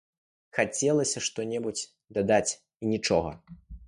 Хацелася 0.59 1.21
што-небудзь 1.27 1.83
дадаць 2.19 2.51
і 2.81 2.89
нічога. 2.95 3.35